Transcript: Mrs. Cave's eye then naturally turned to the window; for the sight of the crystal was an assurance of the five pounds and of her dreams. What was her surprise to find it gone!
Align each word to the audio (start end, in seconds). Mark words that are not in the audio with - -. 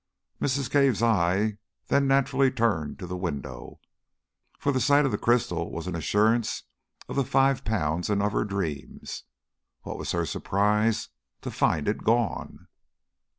Mrs. 0.41 0.67
Cave's 0.67 1.03
eye 1.03 1.59
then 1.89 2.07
naturally 2.07 2.49
turned 2.49 2.97
to 2.97 3.05
the 3.05 3.15
window; 3.15 3.79
for 4.57 4.71
the 4.71 4.81
sight 4.81 5.05
of 5.05 5.11
the 5.11 5.17
crystal 5.19 5.71
was 5.71 5.85
an 5.85 5.95
assurance 5.95 6.63
of 7.07 7.15
the 7.15 7.23
five 7.23 7.63
pounds 7.63 8.09
and 8.09 8.23
of 8.23 8.31
her 8.31 8.43
dreams. 8.43 9.25
What 9.83 9.99
was 9.99 10.13
her 10.13 10.25
surprise 10.25 11.09
to 11.41 11.51
find 11.51 11.87
it 11.87 12.03
gone! 12.03 12.67